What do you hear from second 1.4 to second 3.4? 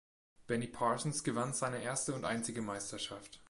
seine erste und einzige Meisterschaft.